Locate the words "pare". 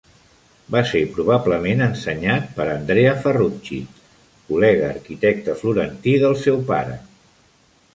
6.75-7.03